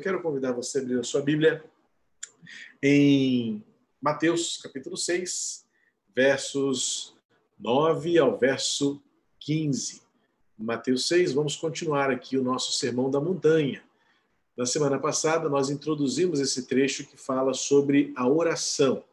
[0.00, 1.62] quero convidar você a abrir a sua Bíblia
[2.82, 3.62] em
[4.00, 5.66] Mateus, capítulo 6,
[6.14, 7.14] versos
[7.58, 9.00] 9 ao verso
[9.38, 10.00] 15.
[10.58, 13.82] Mateus 6, vamos continuar aqui o nosso Sermão da Montanha.
[14.56, 19.04] Na semana passada, nós introduzimos esse trecho que fala sobre a oração.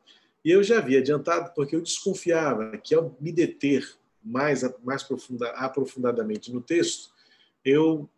[0.44, 3.86] E eu já havia adiantado porque eu desconfiava que, ao me deter
[4.24, 7.12] mais, mais profunda, aprofundadamente no texto,
[7.64, 8.10] eu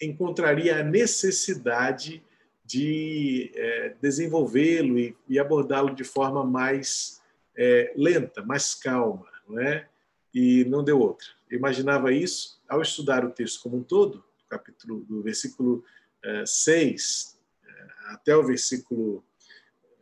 [0.00, 2.22] encontraria a necessidade
[2.64, 7.22] de é, desenvolvê-lo e, e abordá-lo de forma mais
[7.56, 9.88] é, lenta, mais calma, não é?
[10.32, 11.28] E não deu outra.
[11.48, 15.84] Eu imaginava isso ao estudar o texto como um todo, do capítulo do versículo
[16.22, 19.22] é, 6 é, até o versículo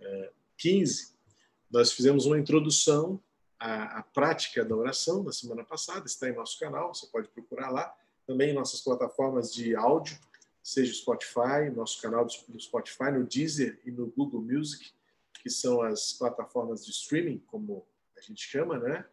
[0.01, 1.13] é, 15,
[1.71, 3.21] nós fizemos uma introdução
[3.59, 7.71] à, à prática da oração na semana passada, está em nosso canal, você pode procurar
[7.71, 7.93] lá
[8.27, 10.19] também nossas plataformas de áudio,
[10.63, 14.93] seja o Spotify, nosso canal do Spotify, no Deezer e no Google Music,
[15.43, 17.85] que são as plataformas de streaming, como
[18.17, 19.05] a gente chama, né?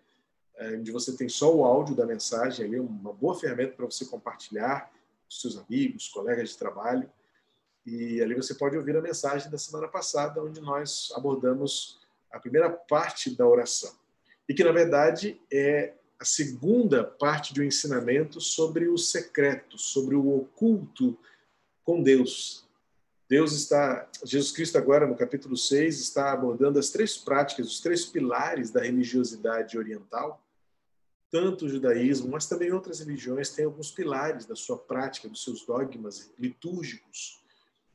[0.55, 4.05] É, onde você tem só o áudio da mensagem, ali uma boa ferramenta para você
[4.05, 7.09] compartilhar com seus amigos, colegas de trabalho.
[7.85, 11.99] E ali você pode ouvir a mensagem da semana passada, onde nós abordamos
[12.30, 13.91] a primeira parte da oração.
[14.47, 20.15] E que, na verdade, é a segunda parte de um ensinamento sobre o secreto, sobre
[20.15, 21.17] o oculto
[21.83, 22.67] com Deus.
[23.29, 28.05] Deus está, Jesus Cristo agora no capítulo 6 está abordando as três práticas, os três
[28.05, 30.43] pilares da religiosidade oriental.
[31.31, 35.63] Tanto o judaísmo, mas também outras religiões têm alguns pilares da sua prática, dos seus
[35.63, 37.39] dogmas litúrgicos.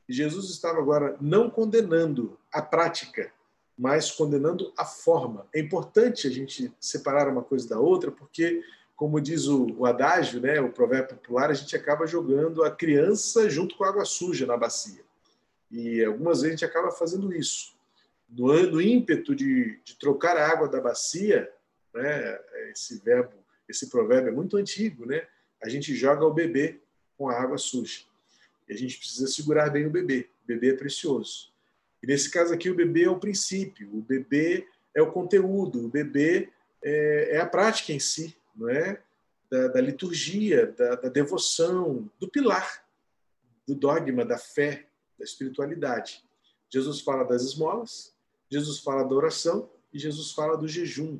[0.08, 3.32] E Jesus estava agora não condenando a prática,
[3.76, 5.46] mas condenando a forma.
[5.52, 8.62] É importante a gente separar uma coisa da outra, porque,
[8.94, 13.50] como diz o, o adágio, né, o provérbio popular, a gente acaba jogando a criança
[13.50, 15.02] junto com a água suja na bacia.
[15.70, 17.74] E algumas vezes a gente acaba fazendo isso.
[18.28, 21.50] No, no ímpeto de, de trocar a água da bacia,
[21.92, 23.32] né, esse verbo,
[23.68, 25.26] esse provérbio é muito antigo, né?
[25.62, 26.80] A gente joga o bebê
[27.16, 28.02] com a água suja.
[28.68, 30.28] E a gente precisa segurar bem o bebê.
[30.44, 31.53] O bebê é precioso.
[32.04, 35.88] E nesse caso aqui, o bebê é o princípio, o bebê é o conteúdo, o
[35.88, 36.50] bebê
[36.82, 39.02] é, é a prática em si, não é?
[39.50, 42.84] Da, da liturgia, da, da devoção, do pilar,
[43.66, 44.86] do dogma, da fé,
[45.18, 46.22] da espiritualidade.
[46.68, 48.14] Jesus fala das esmolas,
[48.50, 51.18] Jesus fala da oração e Jesus fala do jejum,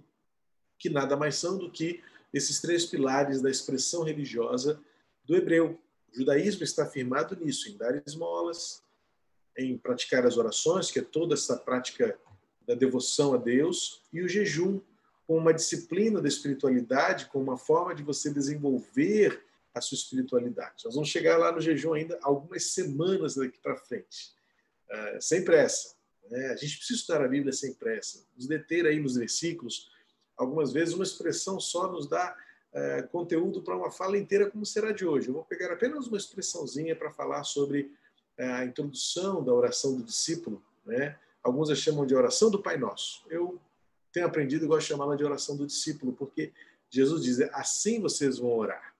[0.78, 4.78] que nada mais são do que esses três pilares da expressão religiosa
[5.24, 5.80] do hebreu.
[6.12, 8.83] O judaísmo está firmado nisso, em dar esmolas,
[9.56, 12.18] em praticar as orações, que é toda essa prática
[12.66, 14.80] da devoção a Deus, e o jejum,
[15.26, 19.42] com uma disciplina da espiritualidade, com uma forma de você desenvolver
[19.74, 20.84] a sua espiritualidade.
[20.84, 24.32] Nós vamos chegar lá no jejum ainda algumas semanas daqui para frente,
[24.90, 25.94] uh, sem pressa.
[26.30, 26.48] Né?
[26.48, 29.90] A gente precisa estudar a Bíblia sem pressa, nos deter aí nos versículos.
[30.36, 32.36] Algumas vezes uma expressão só nos dá
[32.72, 35.28] uh, conteúdo para uma fala inteira, como será de hoje.
[35.28, 37.90] Eu vou pegar apenas uma expressãozinha para falar sobre
[38.38, 41.18] a introdução da oração do discípulo, né?
[41.42, 43.22] Alguns a chamam de oração do Pai Nosso.
[43.28, 43.60] Eu
[44.12, 46.52] tenho aprendido e gosto de chamá-la de oração do discípulo, porque
[46.88, 48.94] Jesus diz: assim vocês vão orar.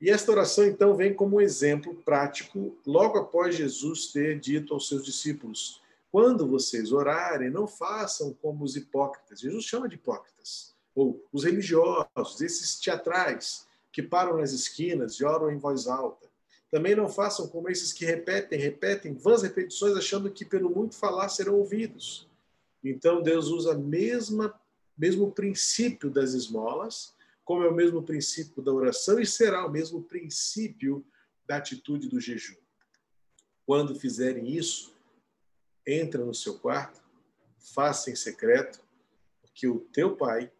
[0.00, 4.88] E esta oração, então, vem como um exemplo prático, logo após Jesus ter dito aos
[4.88, 9.40] seus discípulos: quando vocês orarem, não façam como os hipócritas.
[9.40, 15.50] Jesus chama de hipócritas, ou os religiosos, esses teatrais que param nas esquinas e oram
[15.50, 16.29] em voz alta.
[16.70, 21.28] Também não façam como esses que repetem, repetem, vãs repetições, achando que pelo muito falar
[21.28, 22.28] serão ouvidos.
[22.82, 24.54] Então Deus usa mesma
[25.00, 30.02] mesmo princípio das esmolas, como é o mesmo princípio da oração e será o mesmo
[30.02, 31.02] princípio
[31.46, 32.54] da atitude do jejum.
[33.64, 34.94] Quando fizerem isso,
[35.86, 37.00] entra no seu quarto,
[37.56, 38.78] faça em secreto,
[39.40, 40.52] porque o teu pai,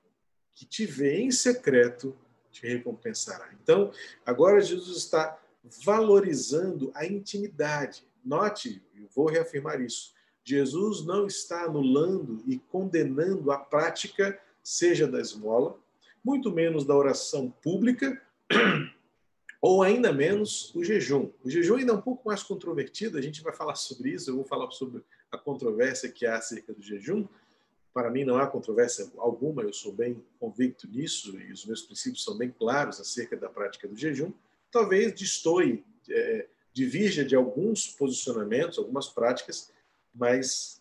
[0.53, 2.17] que te vê em secreto,
[2.51, 3.53] te recompensará.
[3.63, 3.93] Então,
[4.25, 5.39] agora Jesus está
[5.85, 8.05] valorizando a intimidade.
[8.25, 10.13] Note, eu vou reafirmar isso.
[10.43, 15.79] Jesus não está anulando e condenando a prática, seja da esmola,
[16.25, 18.21] muito menos da oração pública,
[19.61, 21.31] ou ainda menos o jejum.
[21.45, 24.37] O jejum ainda é um pouco mais controvertido, a gente vai falar sobre isso, eu
[24.37, 27.27] vou falar sobre a controvérsia que há acerca do jejum.
[27.93, 32.25] Para mim não há controvérsia alguma, eu sou bem convicto nisso e os meus princípios
[32.25, 34.33] são bem claros acerca da prática do jejum
[34.71, 39.73] talvez destoie, é, divirja de alguns posicionamentos, algumas práticas,
[40.15, 40.81] mas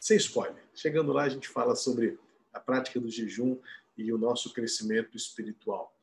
[0.00, 0.62] sem spoiler.
[0.74, 2.18] Chegando lá, a gente fala sobre
[2.52, 3.58] a prática do jejum
[3.96, 5.94] e o nosso crescimento espiritual.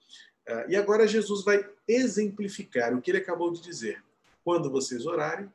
[0.47, 4.03] Uh, e agora Jesus vai exemplificar o que ele acabou de dizer.
[4.43, 5.49] Quando vocês orarem,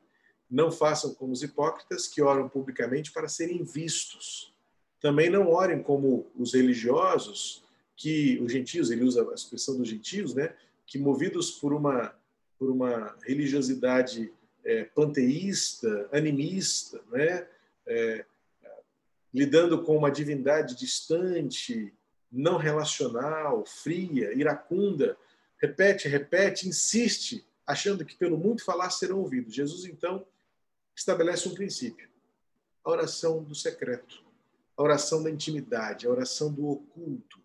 [0.50, 4.52] Não façam como os hipócritas que oram publicamente para serem vistos.
[5.00, 7.62] Também não orem como os religiosos,
[7.96, 10.56] que os gentios, ele usa a expressão dos gentios, né,
[10.90, 12.14] que movidos por uma
[12.58, 14.30] por uma religiosidade
[14.62, 17.48] é, panteísta, animista, né,
[17.86, 18.26] é,
[19.32, 21.90] lidando com uma divindade distante,
[22.30, 25.16] não relacional, fria, iracunda,
[25.56, 29.54] repete, repete, insiste, achando que pelo muito falar serão ouvidos.
[29.54, 30.26] Jesus então
[30.94, 32.10] estabelece um princípio:
[32.84, 34.22] a oração do secreto,
[34.76, 37.40] a oração da intimidade, a oração do oculto.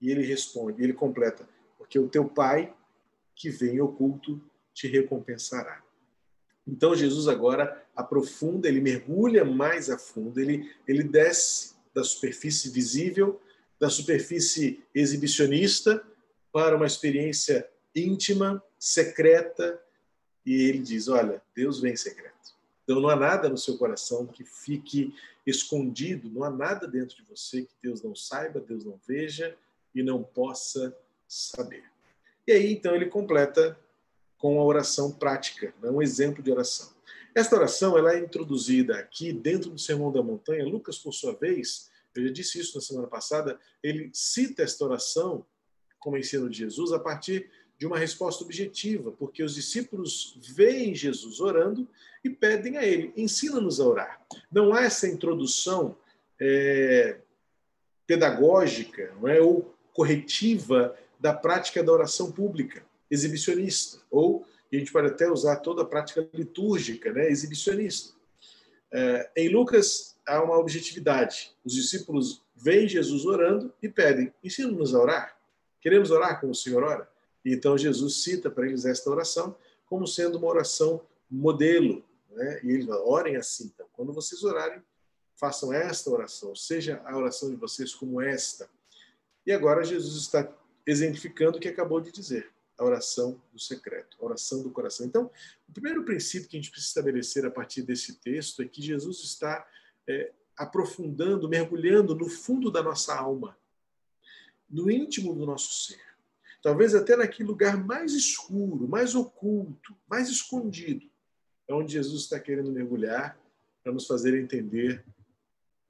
[0.00, 2.74] E ele responde, ele completa: porque o teu Pai
[3.34, 4.42] que vem oculto
[4.72, 5.82] te recompensará.
[6.66, 13.40] Então Jesus agora aprofunda, ele mergulha mais a fundo, ele, ele desce da superfície visível,
[13.78, 16.04] da superfície exibicionista,
[16.52, 19.80] para uma experiência íntima, secreta,
[20.46, 22.34] e ele diz: Olha, Deus vem secreto.
[22.84, 25.14] Então não há nada no seu coração que fique
[25.46, 29.56] escondido, não há nada dentro de você que Deus não saiba, Deus não veja
[29.94, 30.96] e não possa
[31.26, 31.93] saber.
[32.46, 33.78] E aí então ele completa
[34.38, 35.90] com a oração prática, né?
[35.90, 36.92] um exemplo de oração.
[37.34, 40.64] Esta oração ela é introduzida aqui dentro do Sermão da Montanha.
[40.64, 45.44] Lucas, por sua vez, eu já disse isso na semana passada, ele cita esta oração
[45.98, 51.40] como ensino de Jesus a partir de uma resposta objetiva, porque os discípulos veem Jesus
[51.40, 51.88] orando
[52.22, 54.26] e pedem a ele: ensina-nos a orar.
[54.52, 55.96] Não há essa introdução
[56.40, 57.18] é,
[58.06, 65.08] pedagógica não é, ou corretiva da prática da oração pública, exibicionista, ou a gente pode
[65.08, 68.14] até usar toda a prática litúrgica, né, exibicionista.
[68.92, 71.52] É, em Lucas há uma objetividade.
[71.64, 75.38] Os discípulos veem Jesus orando e pedem: ensina-nos a orar.
[75.80, 77.08] Queremos orar como o Senhor ora?
[77.44, 79.56] Então Jesus cita para eles esta oração
[79.86, 82.04] como sendo uma oração modelo.
[82.30, 82.60] Né?
[82.64, 83.70] E eles falam, orem assim.
[83.72, 84.82] Então, quando vocês orarem,
[85.36, 88.68] façam esta oração, seja a oração de vocês como esta.
[89.46, 90.48] E agora Jesus está
[90.86, 95.06] exemplificando o que acabou de dizer, a oração do secreto, a oração do coração.
[95.06, 95.30] Então,
[95.68, 99.20] o primeiro princípio que a gente precisa estabelecer a partir desse texto é que Jesus
[99.20, 99.66] está
[100.08, 103.56] é, aprofundando, mergulhando no fundo da nossa alma,
[104.68, 106.14] no íntimo do nosso ser
[106.64, 111.06] talvez até naquele lugar mais escuro, mais oculto, mais escondido,
[111.68, 113.38] é onde Jesus está querendo mergulhar
[113.82, 115.04] para nos fazer entender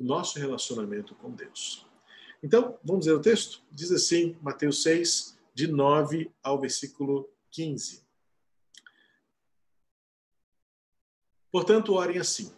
[0.00, 1.86] o nosso relacionamento com Deus.
[2.44, 3.62] Então, vamos ler o texto?
[3.72, 8.02] Diz assim, Mateus 6, de 9 ao versículo 15.
[11.50, 12.52] Portanto, orem assim: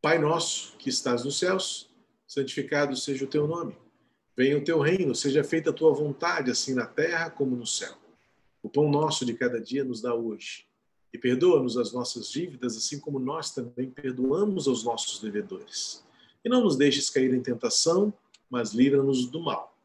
[0.00, 1.90] Pai nosso que estás nos céus,
[2.26, 3.76] santificado seja o teu nome.
[4.34, 7.94] Venha o teu reino, seja feita a tua vontade, assim na terra como no céu.
[8.62, 10.66] O pão nosso de cada dia nos dá hoje.
[11.12, 16.02] E perdoa-nos as nossas dívidas, assim como nós também perdoamos aos nossos devedores.
[16.42, 18.14] E não nos deixes cair em tentação,
[18.50, 19.76] mas livra-nos do mal.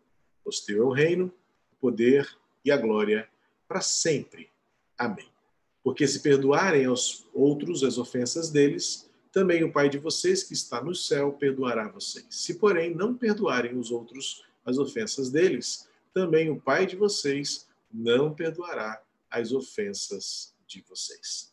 [0.44, 1.34] Pois teu é o reino,
[1.72, 2.28] o poder
[2.64, 3.28] e a glória
[3.68, 4.50] para sempre.
[4.98, 5.28] Amém.
[5.84, 10.84] Porque se perdoarem aos outros as ofensas deles, também o Pai de vocês que está
[10.84, 12.26] no céu perdoará vocês.
[12.30, 18.34] Se, porém, não perdoarem os outros as ofensas deles, também o Pai de vocês não
[18.34, 21.52] perdoará as ofensas de vocês.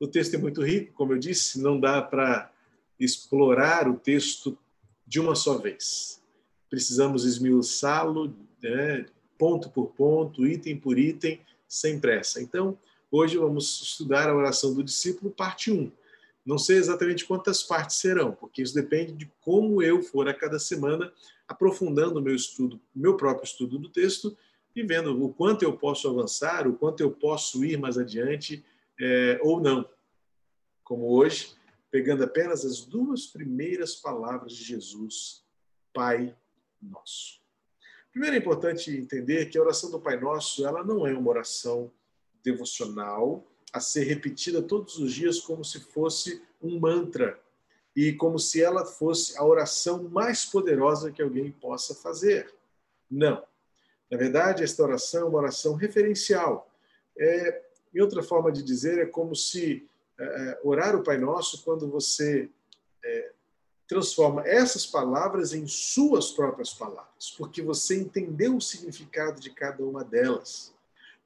[0.00, 2.52] O texto é muito rico, como eu disse, não dá para
[2.98, 4.56] explorar o texto
[5.06, 6.22] de uma só vez.
[6.68, 9.06] Precisamos esmiuçá-lo né,
[9.36, 12.42] ponto por ponto, item por item, sem pressa.
[12.42, 12.78] Então,
[13.10, 15.90] hoje vamos estudar a oração do discípulo, parte 1
[16.48, 20.58] não sei exatamente quantas partes serão, porque isso depende de como eu for a cada
[20.58, 21.12] semana
[21.46, 24.34] aprofundando o meu estudo, meu próprio estudo do texto
[24.74, 28.64] e vendo o quanto eu posso avançar, o quanto eu posso ir mais adiante
[28.98, 29.86] é, ou não.
[30.82, 31.54] Como hoje,
[31.90, 35.44] pegando apenas as duas primeiras palavras de Jesus,
[35.92, 36.34] Pai
[36.80, 37.40] Nosso.
[38.10, 41.90] Primeiro é importante entender que a oração do Pai Nosso ela não é uma oração
[42.42, 47.38] devocional, a ser repetida todos os dias como se fosse um mantra
[47.94, 52.54] e como se ela fosse a oração mais poderosa que alguém possa fazer.
[53.10, 53.44] Não.
[54.10, 56.70] Na verdade, esta oração é uma oração referencial.
[57.18, 57.62] É,
[57.94, 59.86] em outra forma de dizer, é como se
[60.18, 62.48] é, orar o Pai Nosso quando você
[63.04, 63.32] é,
[63.88, 70.04] transforma essas palavras em suas próprias palavras, porque você entendeu o significado de cada uma
[70.04, 70.74] delas.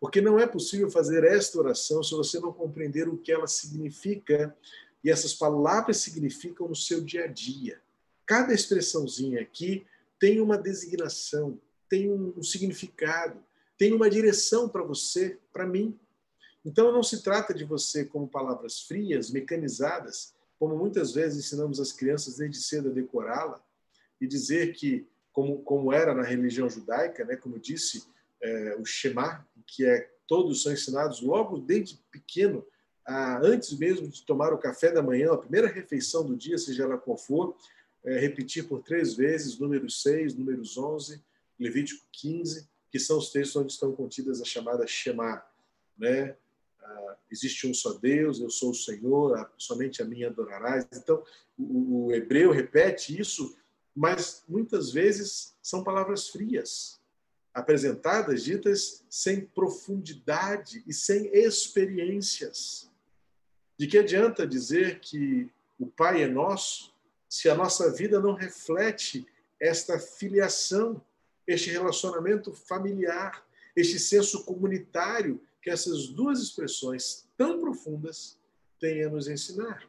[0.00, 4.56] Porque não é possível fazer esta oração se você não compreender o que ela significa
[5.02, 7.80] e essas palavras significam no seu dia a dia.
[8.24, 9.84] Cada expressãozinha aqui
[10.18, 13.42] tem uma designação, tem um significado,
[13.76, 15.98] tem uma direção para você, para mim.
[16.64, 21.90] Então não se trata de você como palavras frias, mecanizadas, como muitas vezes ensinamos as
[21.90, 23.60] crianças desde cedo a decorá-la
[24.20, 28.04] e dizer que como como era na religião judaica, né, como disse
[28.40, 32.64] é, o Shema, que é todos são ensinados logo desde pequeno,
[33.04, 36.84] a, antes mesmo de tomar o café da manhã, a primeira refeição do dia, seja
[36.84, 37.56] ela qual for,
[38.04, 41.20] é, repetir por três vezes números 6, números 11,
[41.58, 45.42] Levítico 15, que são os textos onde estão contidas a chamada Shema,
[45.98, 46.36] né?
[46.82, 50.86] Ah, existe um só Deus, eu sou o Senhor, somente a mim adorarás.
[50.92, 51.22] Então,
[51.58, 53.56] o, o hebreu repete isso,
[53.94, 57.00] mas muitas vezes são palavras frias,
[57.54, 62.90] apresentadas, ditas sem profundidade e sem experiências.
[63.78, 66.92] De que adianta dizer que o Pai é nosso
[67.32, 69.26] se a nossa vida não reflete
[69.58, 71.02] esta filiação,
[71.46, 73.42] este relacionamento familiar,
[73.74, 78.38] este senso comunitário que essas duas expressões tão profundas
[78.80, 79.88] têm a nos ensinar.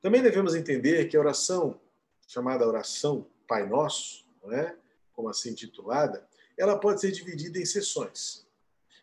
[0.00, 1.80] Também devemos entender que a oração,
[2.28, 4.76] chamada oração Pai Nosso, não é?
[5.12, 8.46] como assim titulada, ela pode ser dividida em sessões.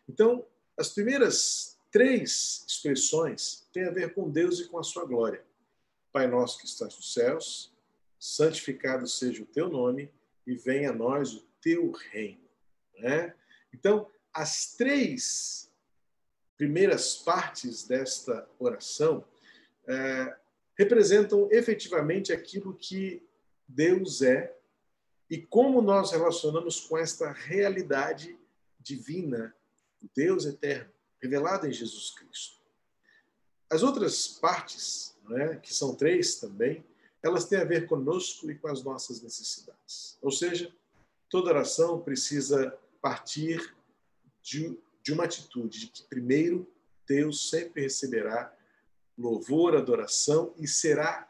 [0.08, 5.44] Então, as primeiras três expressões têm a ver com Deus e com a sua glória.
[6.12, 7.72] Pai nosso que estás nos céus,
[8.18, 10.10] santificado seja o teu nome
[10.46, 12.48] e venha a nós o teu reino.
[12.98, 13.34] Né?
[13.72, 15.70] Então, as três
[16.56, 19.24] primeiras partes desta oração
[19.86, 20.36] é,
[20.76, 23.22] representam efetivamente aquilo que
[23.66, 24.56] Deus é
[25.28, 28.38] e como nós relacionamos com esta realidade
[28.78, 29.54] divina,
[30.14, 32.60] Deus eterno, revelado em Jesus Cristo.
[33.70, 36.84] As outras partes, né, que são três também,
[37.22, 40.18] elas têm a ver conosco e com as nossas necessidades.
[40.20, 40.74] Ou seja,
[41.30, 43.74] toda oração precisa partir
[44.42, 46.66] de, de uma atitude de que, primeiro,
[47.06, 48.54] Deus sempre receberá
[49.16, 51.28] louvor, adoração e será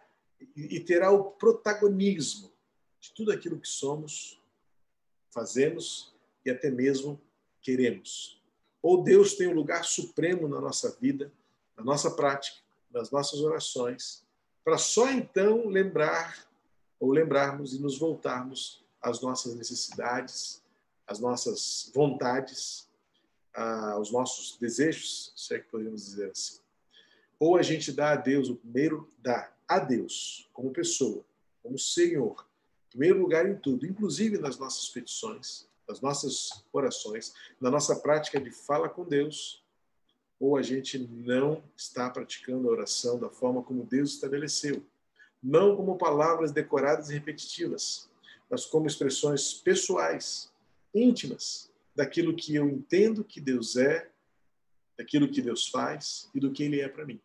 [0.57, 2.53] e terá o protagonismo
[2.99, 4.41] de tudo aquilo que somos,
[5.31, 6.13] fazemos
[6.45, 7.21] e até mesmo
[7.61, 8.43] queremos.
[8.83, 11.33] Ou Deus tem um lugar supremo na nossa vida,
[11.77, 12.59] na nossa prática,
[12.91, 14.25] nas nossas orações,
[14.65, 16.47] para só então lembrar
[16.99, 20.63] ou lembrarmos e nos voltarmos às nossas necessidades,
[21.07, 22.89] às nossas vontades,
[23.55, 26.61] aos nossos desejos, se é que podemos dizer assim.
[27.39, 31.25] Ou a gente dá a Deus, o primeiro dá a Deus, como pessoa,
[31.63, 32.47] como Senhor,
[32.91, 38.51] primeiro lugar em tudo, inclusive nas nossas petições, nas nossas orações, na nossa prática de
[38.51, 39.63] fala com Deus,
[40.39, 44.85] ou a gente não está praticando a oração da forma como Deus estabeleceu,
[45.43, 48.09] não como palavras decoradas e repetitivas,
[48.51, 50.53] mas como expressões pessoais,
[50.95, 54.11] íntimas, daquilo que eu entendo que Deus é,
[54.97, 57.21] daquilo que Deus faz e do que Ele é para mim.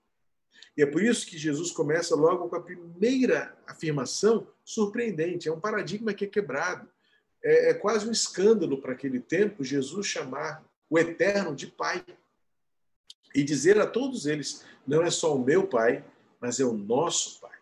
[0.76, 5.48] E é por isso que Jesus começa logo com a primeira afirmação surpreendente.
[5.48, 6.88] É um paradigma que é quebrado.
[7.44, 12.06] É, é quase um escândalo para aquele tempo Jesus chamar o Eterno de Pai
[13.34, 16.06] e dizer a todos eles: não é só o meu Pai,
[16.40, 17.58] mas é o nosso Pai.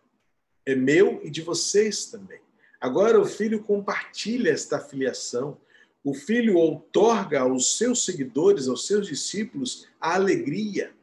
[0.66, 2.42] É meu e de vocês também.
[2.82, 5.58] Agora o Filho compartilha esta filiação
[6.06, 10.96] o filho outorga aos seus seguidores, aos seus discípulos, a alegria,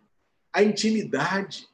[0.52, 1.68] a intimidade,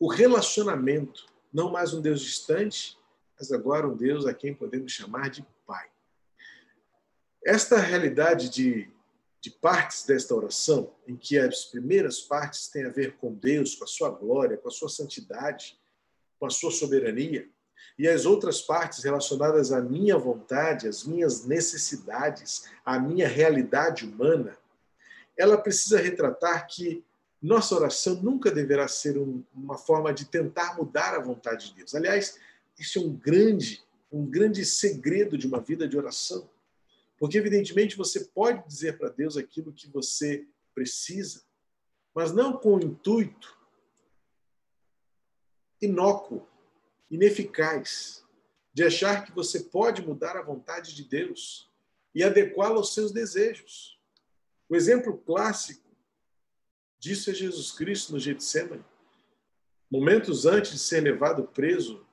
[0.00, 1.26] o relacionamento.
[1.52, 2.98] Não mais um Deus distante,
[3.38, 5.88] mas agora um Deus a quem podemos chamar de Pai.
[7.46, 8.90] Esta realidade de,
[9.40, 13.84] de partes desta oração, em que as primeiras partes têm a ver com Deus, com
[13.84, 15.78] a sua glória, com a sua santidade,
[16.40, 17.48] com a sua soberania,
[17.98, 24.56] e as outras partes relacionadas à minha vontade, às minhas necessidades, à minha realidade humana,
[25.36, 27.04] ela precisa retratar que
[27.40, 31.94] nossa oração nunca deverá ser um, uma forma de tentar mudar a vontade de Deus.
[31.94, 32.38] Aliás,
[32.78, 33.82] isso é um grande,
[34.12, 36.48] um grande segredo de uma vida de oração.
[37.18, 41.42] Porque, evidentemente, você pode dizer para Deus aquilo que você precisa,
[42.14, 43.58] mas não com o intuito
[45.80, 46.46] inócuo
[47.10, 48.24] ineficaz
[48.72, 51.68] de achar que você pode mudar a vontade de Deus
[52.14, 53.98] e adequá-la aos seus desejos.
[54.68, 55.88] O exemplo clássico
[56.98, 58.84] disso é Jesus Cristo no Getsemane.
[59.90, 62.06] Momentos antes de ser levado preso,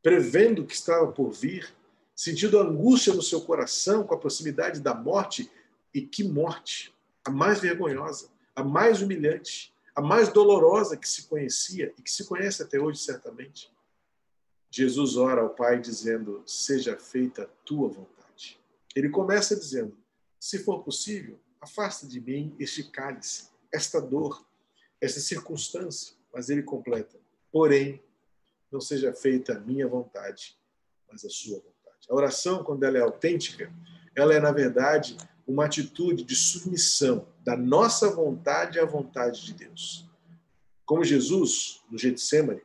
[0.00, 1.74] prevendo o que estava por vir,
[2.14, 5.50] sentindo angústia no seu coração com a proximidade da morte,
[5.92, 6.94] e que morte!
[7.24, 12.24] A mais vergonhosa, a mais humilhante, a mais dolorosa que se conhecia e que se
[12.24, 13.71] conhece até hoje, certamente.
[14.74, 18.58] Jesus ora ao Pai dizendo: Seja feita a tua vontade.
[18.96, 19.94] Ele começa dizendo:
[20.40, 24.42] Se for possível, afasta de mim este cálice, esta dor,
[24.98, 26.14] esta circunstância.
[26.32, 27.18] Mas ele completa:
[27.52, 28.02] porém,
[28.70, 30.56] não seja feita a minha vontade,
[31.10, 32.06] mas a sua vontade.
[32.08, 33.70] A oração, quando ela é autêntica,
[34.16, 40.08] ela é, na verdade, uma atitude de submissão da nossa vontade à vontade de Deus.
[40.86, 42.62] Como Jesus, no Getsemane,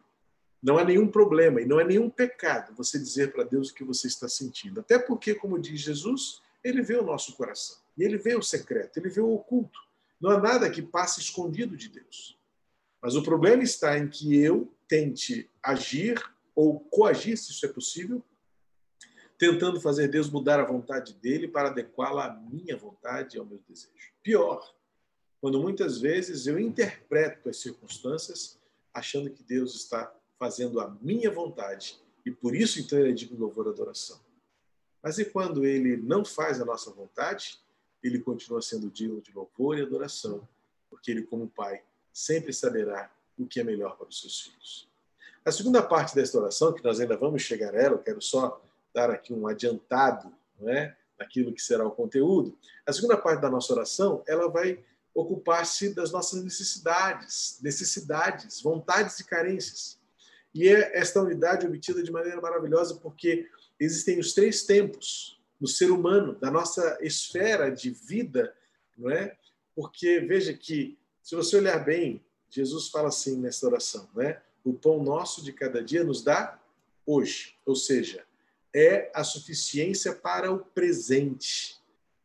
[0.61, 3.83] não há nenhum problema e não é nenhum pecado você dizer para Deus o que
[3.83, 4.79] você está sentindo.
[4.79, 7.77] Até porque, como diz Jesus, ele vê o nosso coração.
[7.97, 9.79] E ele vê o secreto, ele vê o oculto.
[10.19, 12.37] Não há nada que passe escondido de Deus.
[13.01, 16.21] Mas o problema está em que eu tente agir
[16.55, 18.23] ou coagir, se isso é possível,
[19.37, 23.61] tentando fazer Deus mudar a vontade dele para adequá-la à minha vontade e ao meu
[23.69, 23.93] desejo.
[24.23, 24.75] Pior,
[25.39, 28.57] quando muitas vezes eu interpreto as circunstâncias
[28.91, 33.35] achando que Deus está fazendo a minha vontade e por isso então ele é digno
[33.35, 34.19] de louvor e adoração.
[35.01, 37.59] Mas e quando ele não faz a nossa vontade,
[38.03, 40.47] ele continua sendo digno de louvor e adoração,
[40.89, 44.89] porque ele, como pai, sempre saberá o que é melhor para os seus filhos.
[45.45, 48.61] A segunda parte desta oração, que nós ainda vamos chegar a ela, eu quero só
[48.93, 52.57] dar aqui um adiantado não é, naquilo que será o conteúdo.
[52.85, 59.23] A segunda parte da nossa oração, ela vai ocupar-se das nossas necessidades, necessidades, vontades e
[59.23, 59.97] carências.
[60.53, 63.47] E é esta unidade obtida de maneira maravilhosa porque
[63.79, 68.53] existem os três tempos no ser humano, da nossa esfera de vida,
[68.97, 69.35] não é?
[69.75, 74.41] Porque veja que se você olhar bem, Jesus fala assim nessa oração, né?
[74.63, 76.59] O pão nosso de cada dia nos dá
[77.05, 78.23] hoje, ou seja,
[78.73, 81.77] é a suficiência para o presente.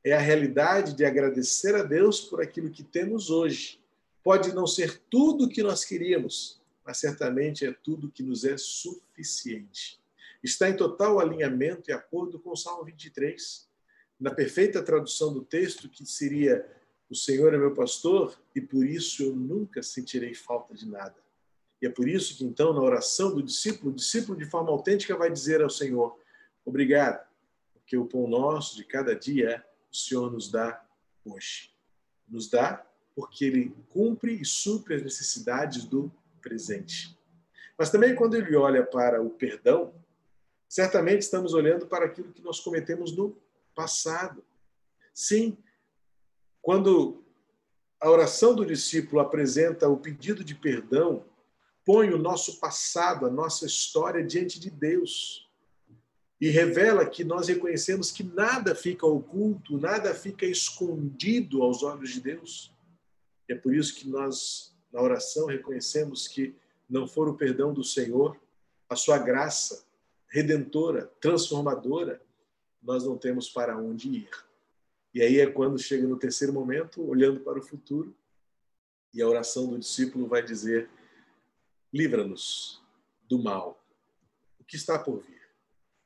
[0.05, 3.81] É a realidade de agradecer a Deus por aquilo que temos hoje.
[4.23, 8.57] Pode não ser tudo o que nós queríamos, mas certamente é tudo que nos é
[8.57, 10.01] suficiente.
[10.43, 13.69] Está em total alinhamento e acordo com o Salmo 23,
[14.19, 16.67] na perfeita tradução do texto, que seria:
[17.09, 21.15] O Senhor é meu pastor e por isso eu nunca sentirei falta de nada.
[21.81, 25.17] E é por isso que, então, na oração do discípulo, o discípulo, de forma autêntica,
[25.17, 26.17] vai dizer ao Senhor:
[26.65, 27.27] Obrigado,
[27.75, 30.85] porque o pão nosso de cada dia o Senhor nos dá
[31.25, 31.73] hoje.
[32.29, 36.11] Nos dá porque ele cumpre e supre as necessidades do
[36.43, 37.19] presente.
[37.79, 39.95] Mas também quando ele olha para o perdão,
[40.69, 43.41] certamente estamos olhando para aquilo que nós cometemos no
[43.75, 44.45] passado.
[45.15, 45.57] Sim,
[46.61, 47.25] quando
[48.01, 51.25] a oração do discípulo apresenta o pedido de perdão,
[51.85, 55.49] põe o nosso passado, a nossa história diante de Deus
[56.43, 62.21] e revela que nós reconhecemos que nada fica oculto, nada fica escondido aos olhos de
[62.21, 62.75] Deus.
[63.49, 66.55] É por isso que nós, na oração, reconhecemos que
[66.89, 68.39] não for o perdão do Senhor,
[68.89, 69.85] a sua graça
[70.29, 72.21] redentora, transformadora,
[72.83, 74.31] nós não temos para onde ir.
[75.15, 78.15] E aí é quando chega no terceiro momento, olhando para o futuro,
[79.15, 80.89] e a oração do discípulo vai dizer:
[81.93, 82.83] livra-nos
[83.29, 83.83] do mal,
[84.59, 85.43] o que está por vir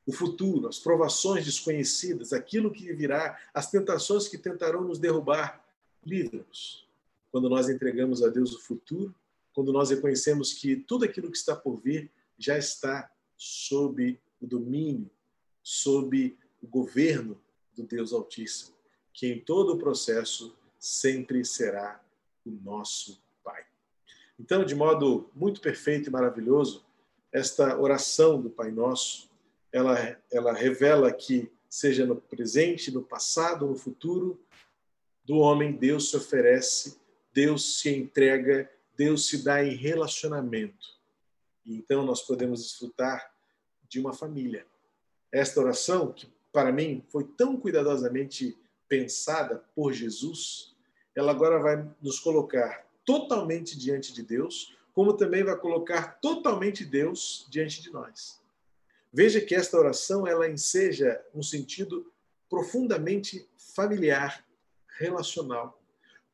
[0.07, 5.61] o futuro, as provações desconhecidas, aquilo que virá, as tentações que tentarão nos derrubar.
[6.05, 6.86] Livra-nos.
[7.31, 9.15] Quando nós entregamos a Deus o futuro,
[9.53, 15.11] quando nós reconhecemos que tudo aquilo que está por vir já está sob o domínio,
[15.63, 17.41] sob o governo
[17.75, 18.75] do Deus Altíssimo,
[19.13, 22.03] que em todo o processo sempre será
[22.45, 23.65] o nosso Pai.
[24.39, 26.85] Então, de modo muito perfeito e maravilhoso,
[27.33, 29.29] esta oração do Pai Nosso
[29.73, 34.41] ela, ela revela que, seja no presente, no passado, no futuro,
[35.25, 36.97] do homem, Deus se oferece,
[37.37, 40.97] Deus se entrega, Deus se dá em relacionamento.
[41.67, 43.31] E então nós podemos desfrutar
[43.87, 44.67] de uma família.
[45.31, 48.57] Esta oração, que para mim foi tão cuidadosamente
[48.89, 50.75] pensada por Jesus,
[51.15, 57.47] ela agora vai nos colocar totalmente diante de Deus, como também vai colocar totalmente Deus
[57.51, 58.41] diante de nós.
[59.13, 62.11] Veja que esta oração ela enseja um sentido
[62.49, 64.43] profundamente familiar,
[64.99, 65.79] relacional,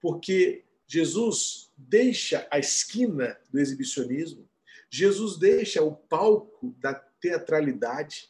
[0.00, 4.46] porque Jesus deixa a esquina do exibicionismo,
[4.90, 8.28] Jesus deixa o palco da teatralidade,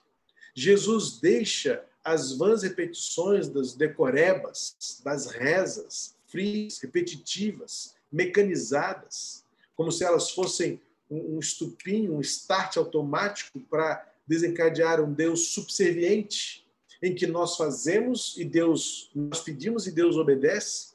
[0.55, 9.44] Jesus deixa as vãs repetições das decorebas, das rezas frias, repetitivas, mecanizadas,
[9.75, 16.64] como se elas fossem um estupinho, um start automático para desencadear um Deus subserviente,
[17.03, 20.91] em que nós fazemos e Deus, nós pedimos e Deus obedece,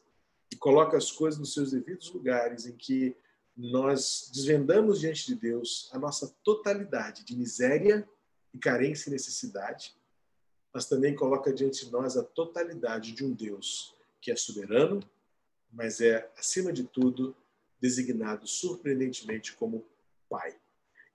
[0.57, 3.15] coloca as coisas nos seus devidos lugares, em que
[3.55, 8.07] nós desvendamos diante de Deus a nossa totalidade de miséria
[8.53, 9.95] e carência e necessidade,
[10.73, 15.01] mas também coloca diante de nós a totalidade de um Deus que é soberano,
[15.71, 17.35] mas é, acima de tudo,
[17.79, 19.85] designado surpreendentemente como
[20.29, 20.55] Pai.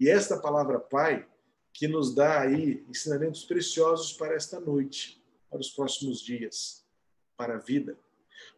[0.00, 1.28] E esta palavra Pai
[1.72, 6.84] que nos dá aí ensinamentos preciosos para esta noite, para os próximos dias,
[7.36, 7.98] para a vida.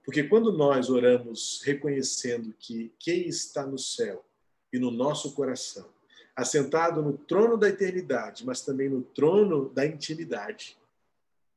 [0.04, 4.24] Porque quando nós oramos reconhecendo que quem está no céu
[4.72, 5.88] e no nosso coração,
[6.36, 10.76] assentado no trono da eternidade, mas também no trono da intimidade,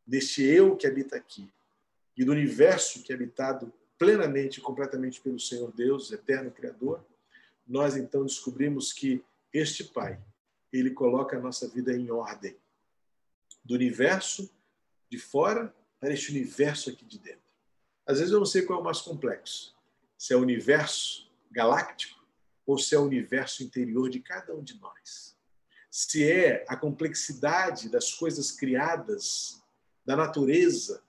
[0.05, 1.51] deste eu que habita aqui
[2.15, 7.03] e do universo que é habitado plenamente e completamente pelo Senhor Deus, eterno Criador,
[7.67, 10.19] nós então descobrimos que este Pai,
[10.71, 12.55] ele coloca a nossa vida em ordem.
[13.63, 14.49] Do universo
[15.09, 17.46] de fora para este universo aqui de dentro.
[18.07, 19.75] Às vezes eu não sei qual é o mais complexo.
[20.17, 22.25] Se é o universo galáctico
[22.65, 25.37] ou se é o universo interior de cada um de nós.
[25.91, 29.61] Se é a complexidade das coisas criadas,
[30.05, 31.03] da natureza,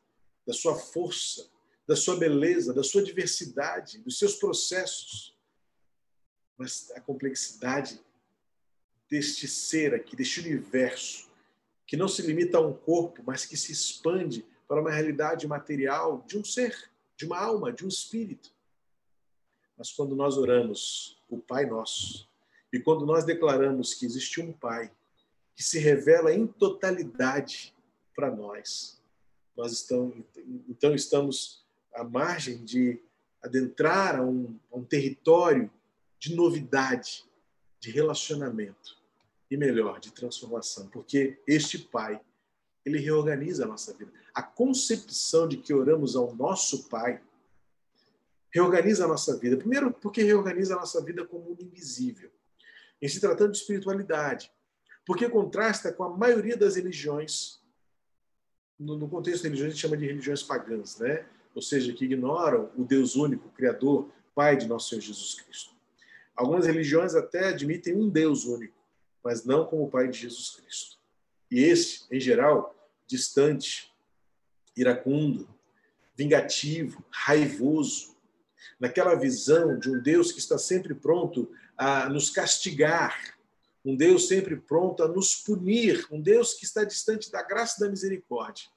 [0.44, 1.48] da sua força,
[1.86, 5.36] da sua beleza, da sua diversidade, dos seus processos,
[6.56, 8.00] mas a complexidade
[9.08, 11.28] deste ser aqui, deste universo,
[11.86, 16.22] que não se limita a um corpo, mas que se expande para uma realidade material
[16.28, 18.52] de um ser, de uma alma, de um espírito.
[19.76, 22.28] Mas quando nós oramos o Pai Nosso,
[22.72, 24.92] e quando nós declaramos que existe um Pai
[25.56, 27.74] que se revela em totalidade
[28.14, 29.00] para nós,
[29.56, 30.16] nós estamos,
[30.68, 33.00] então estamos à margem de
[33.42, 35.70] adentrar a um, a um território
[36.18, 37.24] de novidade,
[37.80, 38.98] de relacionamento
[39.50, 42.20] e melhor, de transformação, porque este Pai,
[42.88, 44.10] ele reorganiza a nossa vida.
[44.34, 47.20] A concepção de que oramos ao nosso Pai
[48.52, 49.56] reorganiza a nossa vida.
[49.56, 52.30] Primeiro, porque reorganiza a nossa vida como um invisível,
[53.00, 54.50] em se tratando de espiritualidade,
[55.06, 57.60] porque contrasta com a maioria das religiões.
[58.78, 61.26] No, contexto de religiões, a gente chama de religiões pagãs, né?
[61.54, 65.74] ou seja, que ignoram o Deus único, Criador, Pai de nosso Senhor Jesus Cristo.
[66.36, 68.78] Algumas religiões até admitem um Deus único,
[69.24, 70.96] mas não como o Pai de Jesus Cristo.
[71.50, 72.77] E esse, em geral,
[73.08, 73.92] distante,
[74.76, 75.48] iracundo,
[76.14, 78.16] vingativo, raivoso,
[78.78, 83.36] naquela visão de um Deus que está sempre pronto a nos castigar,
[83.84, 87.80] um Deus sempre pronto a nos punir, um Deus que está distante da graça e
[87.84, 88.68] da misericórdia.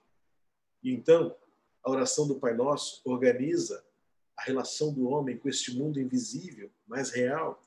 [0.83, 1.35] E então,
[1.83, 3.83] a oração do Pai Nosso organiza
[4.37, 7.61] a relação do homem com este mundo invisível, mais real,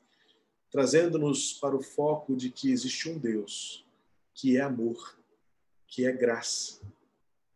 [0.71, 3.85] trazendo-nos para o foco de que existe um Deus
[4.33, 5.17] que é amor,
[5.95, 6.81] que é graça,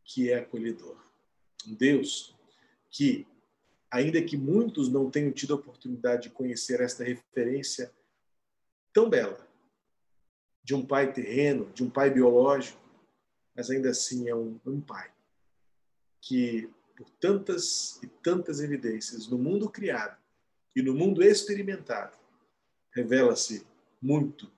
[0.05, 0.97] que é acolhedor.
[1.67, 2.37] Um Deus
[2.89, 3.27] que,
[3.91, 7.93] ainda que muitos não tenham tido a oportunidade de conhecer esta referência
[8.93, 9.45] tão bela,
[10.63, 12.81] de um pai terreno, de um pai biológico,
[13.57, 15.13] mas ainda assim é um, um pai
[16.21, 20.17] que, por tantas e tantas evidências no mundo criado
[20.77, 22.17] e no mundo experimentado,
[22.93, 23.67] revela-se
[24.01, 24.49] muito,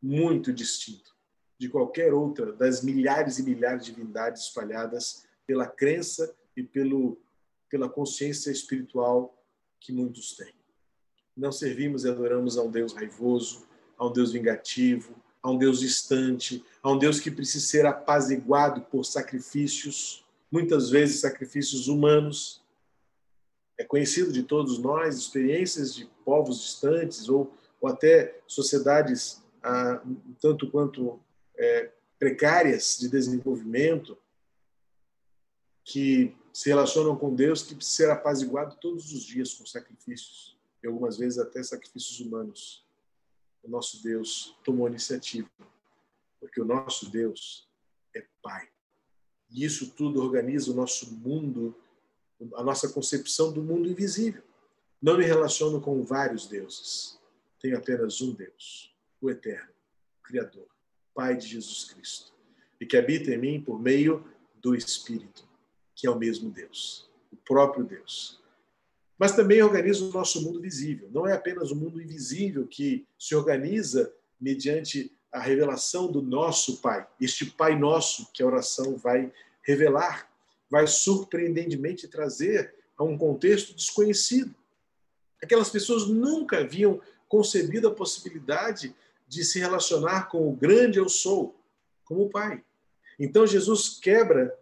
[0.00, 1.13] muito distinto
[1.58, 7.18] de qualquer outra das milhares e milhares de divindades espalhadas pela crença e pelo,
[7.68, 9.36] pela consciência espiritual
[9.80, 10.52] que muitos têm.
[11.36, 13.66] Não servimos e adoramos a um Deus raivoso,
[13.98, 18.80] a um Deus vingativo, a um Deus distante, a um Deus que precisa ser apaziguado
[18.82, 22.64] por sacrifícios, muitas vezes sacrifícios humanos,
[23.76, 30.00] é conhecido de todos nós experiências de povos distantes ou, ou até sociedades ah,
[30.40, 31.18] tanto quanto
[31.56, 34.16] é, precárias de desenvolvimento
[35.84, 40.86] que se relacionam com Deus que precisa ser apaziguado todos os dias com sacrifícios e
[40.86, 42.84] algumas vezes até sacrifícios humanos.
[43.62, 45.48] O nosso Deus tomou iniciativa,
[46.38, 47.68] porque o nosso Deus
[48.14, 48.68] é Pai.
[49.50, 51.74] E isso tudo organiza o nosso mundo
[52.54, 54.42] a nossa concepção do mundo invisível.
[55.00, 57.18] Não me relaciono com vários deuses.
[57.60, 59.72] Tenho apenas um Deus, o Eterno,
[60.18, 60.66] o Criador,
[61.14, 62.32] Pai de Jesus Cristo,
[62.80, 64.24] e que habita em mim por meio
[64.60, 65.46] do Espírito,
[65.94, 68.42] que é o mesmo Deus, o próprio Deus.
[69.18, 71.08] Mas também organiza o nosso mundo visível.
[71.12, 77.06] Não é apenas o mundo invisível que se organiza mediante a revelação do nosso Pai,
[77.20, 80.28] este Pai nosso que a oração vai revelar
[80.70, 84.54] vai surpreendentemente trazer a um contexto desconhecido.
[85.42, 88.94] Aquelas pessoas nunca haviam concebido a possibilidade
[89.26, 91.60] de se relacionar com o grande eu sou,
[92.04, 92.62] como o Pai.
[93.18, 94.56] Então Jesus quebra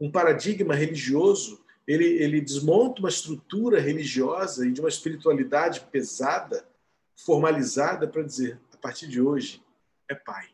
[0.00, 6.68] um paradigma religioso, ele, ele desmonta uma estrutura religiosa e de uma espiritualidade pesada,
[7.16, 9.62] formalizada, para dizer: a partir de hoje
[10.08, 10.48] é Pai.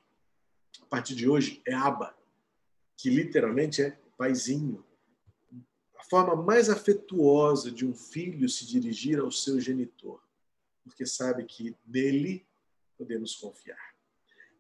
[0.83, 2.15] A partir de hoje é Abba,
[2.97, 4.85] que literalmente é paizinho,
[5.99, 10.21] a forma mais afetuosa de um filho se dirigir ao seu genitor,
[10.85, 12.47] porque sabe que nele
[13.05, 13.95] podemos confiar.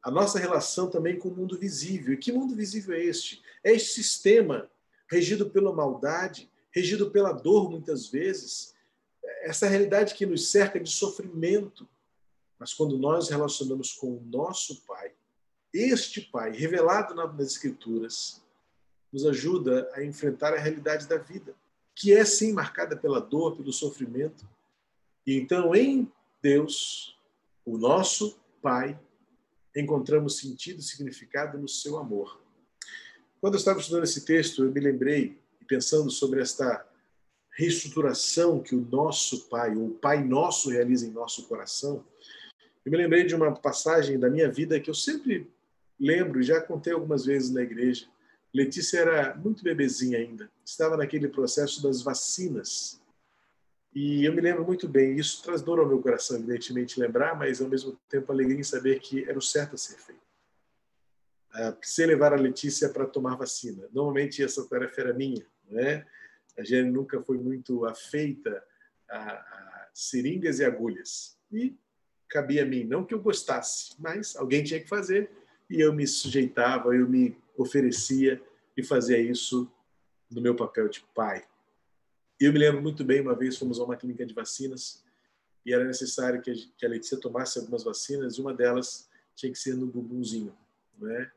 [0.03, 2.13] A nossa relação também com o mundo visível.
[2.13, 3.43] E que mundo visível é este?
[3.65, 4.71] É este sistema
[5.11, 8.75] regido pela maldade, regido pela dor muitas vezes,
[9.43, 11.89] essa realidade que nos cerca de sofrimento.
[12.59, 15.13] Mas quando nós relacionamos com o nosso Pai,
[15.73, 18.43] este Pai, revelado nas Escrituras,
[19.11, 21.55] nos ajuda a enfrentar a realidade da vida,
[21.95, 24.47] que é sim marcada pela dor, pelo sofrimento.
[25.27, 27.17] E então, em Deus,
[27.64, 28.98] o nosso Pai,
[29.77, 32.40] encontramos sentido e significado no seu amor.
[33.40, 36.87] Quando eu estava estudando esse texto, eu me lembrei, pensando sobre esta
[37.50, 42.05] reestruturação que o nosso Pai, ou o Pai Nosso, realiza em nosso coração,
[42.85, 45.50] eu me lembrei de uma passagem da minha vida que eu sempre
[45.98, 48.07] lembro, já contei algumas vezes na igreja,
[48.55, 53.03] Letícia era muito bebezinha ainda, estava naquele processo das vacinas.
[53.95, 57.61] E eu me lembro muito bem, isso traz dor ao meu coração, evidentemente, lembrar, mas
[57.61, 60.25] ao mesmo tempo alegria em saber que era o certo a ser feito.
[61.55, 63.89] Uh, precisei levar a Letícia para tomar vacina.
[63.93, 66.05] Normalmente essa tarefa era minha, né?
[66.59, 68.65] A gente nunca foi muito afeita
[69.09, 71.39] a, a seringas e agulhas.
[71.53, 71.77] E
[72.29, 75.31] cabia a mim, não que eu gostasse, mas alguém tinha que fazer
[75.71, 78.43] e eu me sujeitava, eu me oferecia
[78.77, 79.71] e fazia isso
[80.29, 81.45] no meu papel de pai.
[82.45, 85.03] Eu me lembro muito bem, uma vez fomos a uma clínica de vacinas
[85.65, 89.75] e era necessário que a Letícia tomasse algumas vacinas e uma delas tinha que ser
[89.75, 90.55] no bumbumzinho,
[90.99, 91.31] né?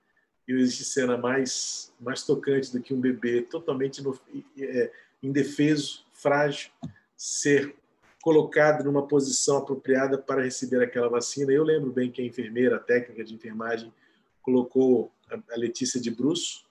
[0.46, 4.20] E não existe cena mais mais tocante do que um bebê totalmente no,
[4.60, 4.92] é,
[5.24, 6.72] indefeso, frágil,
[7.16, 7.74] ser
[8.22, 11.54] colocado numa posição apropriada para receber aquela vacina.
[11.54, 13.94] Eu lembro bem que a enfermeira, a técnica de enfermagem,
[14.42, 16.67] colocou a Letícia de bruço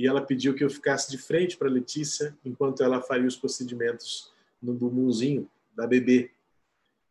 [0.00, 4.32] e ela pediu que eu ficasse de frente para Letícia enquanto ela faria os procedimentos
[4.62, 6.30] no bumbumzinho da bebê.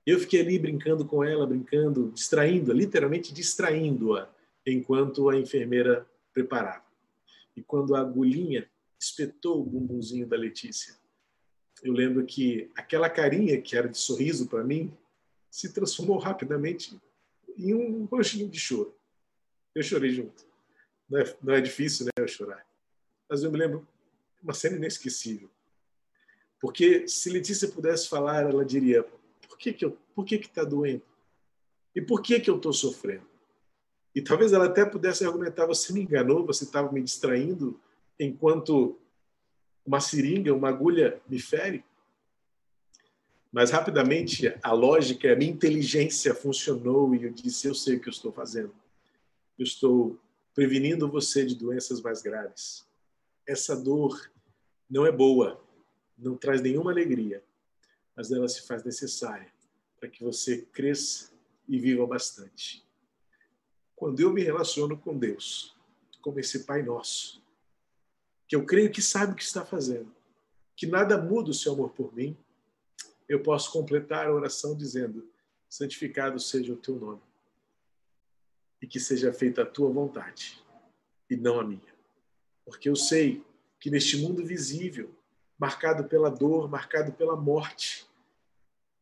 [0.04, 4.28] Eu fiquei ali brincando com ela, brincando, distraindo, literalmente distraindo-a,
[4.66, 6.84] enquanto a enfermeira preparava.
[7.56, 8.68] E quando a agulhinha
[9.00, 10.96] espetou o bumbumzinho da Letícia,
[11.84, 14.92] eu lembro que aquela carinha que era de sorriso para mim
[15.52, 17.00] se transformou rapidamente
[17.56, 18.96] em um roxinho de choro.
[19.76, 20.44] Eu chorei junto.
[21.08, 22.68] Não é, não é difícil, né, eu chorar.
[23.30, 23.88] Mas eu me lembro
[24.42, 25.50] uma cena inesquecível.
[26.60, 29.04] Porque se Letícia pudesse falar, ela diria:
[29.48, 31.04] por que que eu, por que que está doendo?
[31.96, 33.28] E por que que eu estou sofrendo?
[34.14, 37.80] E talvez ela até pudesse argumentar: você me enganou, você estava me distraindo
[38.20, 39.00] enquanto
[39.86, 41.84] uma seringa, uma agulha me fere.
[43.52, 48.10] Mas rapidamente a lógica, a minha inteligência funcionou e eu disse: eu sei o que
[48.10, 48.74] eu estou fazendo
[49.60, 50.18] eu estou
[50.56, 52.88] prevenindo você de doenças mais graves.
[53.50, 54.32] Essa dor
[54.88, 55.60] não é boa,
[56.16, 57.44] não traz nenhuma alegria,
[58.16, 59.52] mas ela se faz necessária
[60.00, 61.32] para que você cresça
[61.68, 62.86] e viva bastante.
[63.96, 65.76] Quando eu me relaciono com Deus,
[66.22, 67.44] como esse Pai Nosso,
[68.48, 70.16] que eu creio que sabe o que está fazendo,
[70.76, 72.38] que nada muda o seu amor por mim,
[73.28, 75.28] eu posso completar a oração dizendo:
[75.68, 77.22] Santificado seja o teu nome
[78.80, 80.64] e que seja feita a tua vontade
[81.28, 81.89] e não a minha.
[82.70, 83.44] Porque eu sei
[83.80, 85.14] que neste mundo visível,
[85.58, 88.08] marcado pela dor, marcado pela morte,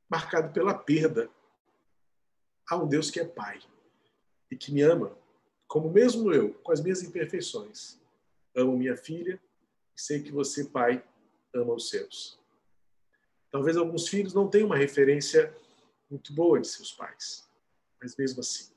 [0.09, 1.29] marcado pela perda,
[2.67, 3.61] há um Deus que é Pai
[4.49, 5.15] e que me ama,
[5.67, 7.99] como mesmo eu, com as minhas imperfeições.
[8.55, 9.39] Amo minha filha
[9.95, 11.03] e sei que você, Pai,
[11.53, 12.39] ama os seus.
[13.51, 15.53] Talvez alguns filhos não tenham uma referência
[16.09, 17.45] muito boa de seus pais,
[18.01, 18.71] mas mesmo assim,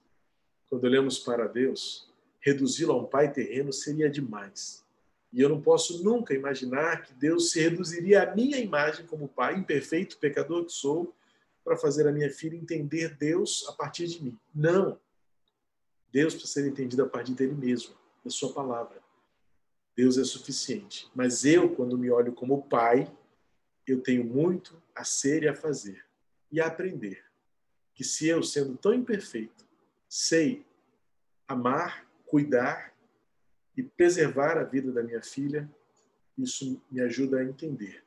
[0.69, 2.10] quando olhamos para Deus,
[2.41, 4.85] reduzi-lo a um pai terreno seria demais.
[5.33, 9.57] E eu não posso nunca imaginar que Deus se reduziria à minha imagem como pai,
[9.57, 11.15] imperfeito, pecador que sou,
[11.63, 14.39] para fazer a minha filha entender Deus a partir de mim.
[14.53, 14.99] Não.
[16.11, 19.01] Deus precisa ser entendido a partir dele mesmo, da sua palavra.
[19.95, 21.09] Deus é suficiente.
[21.15, 23.13] Mas eu, quando me olho como pai,
[23.87, 26.05] eu tenho muito a ser e a fazer
[26.51, 27.25] e a aprender.
[27.95, 29.65] Que se eu, sendo tão imperfeito,
[30.09, 30.67] sei
[31.47, 32.95] amar, cuidar
[33.77, 35.69] e preservar a vida da minha filha,
[36.39, 38.05] isso me ajuda a entender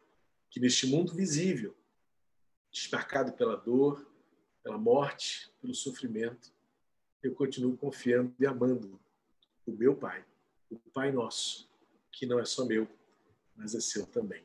[0.49, 1.75] que neste mundo visível,
[2.71, 4.07] desmarcado pela dor,
[4.63, 6.53] pela morte, pelo sofrimento,
[7.21, 8.99] eu continuo confiando e amando
[9.65, 10.23] o meu Pai,
[10.71, 11.69] o Pai nosso,
[12.11, 12.87] que não é só meu,
[13.55, 14.43] mas é seu também.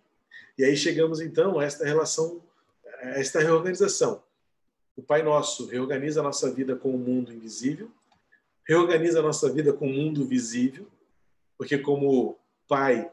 [0.58, 2.42] E aí chegamos então a esta relação,
[3.00, 4.22] a esta reorganização
[4.98, 7.88] o Pai Nosso reorganiza a nossa vida com o mundo invisível,
[8.68, 10.86] reorganiza a nossa vida com o mundo visível,
[11.56, 13.10] porque como Pai,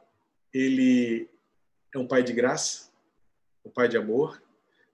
[0.53, 1.29] ele
[1.93, 2.91] é um pai de graça,
[3.63, 4.43] um pai de amor.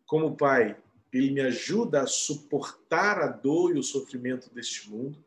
[0.05, 0.77] Como pai,
[1.11, 5.17] ele me ajuda a suportar a dor e o sofrimento deste mundo,